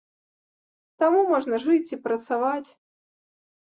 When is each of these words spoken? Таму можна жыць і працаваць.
Таму 1.03 1.21
можна 1.33 1.55
жыць 1.69 1.87
і 1.95 2.03
працаваць. 2.09 2.67